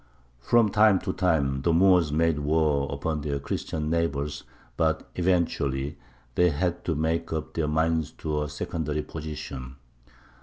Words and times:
From 0.39 0.69
time 0.69 0.97
to 1.01 1.13
time 1.13 1.61
the 1.61 1.71
Moors 1.71 2.11
made 2.11 2.39
war 2.39 2.91
upon 2.91 3.21
their 3.21 3.37
Christian 3.37 3.87
neighbours, 3.91 4.43
but 4.75 5.07
eventually 5.13 5.99
they 6.33 6.49
had 6.49 6.83
to 6.85 6.95
make 6.95 7.31
up 7.31 7.53
their 7.53 7.67
minds 7.67 8.09
to 8.13 8.41
a 8.41 8.49
secondary 8.49 9.03
position. 9.03 9.75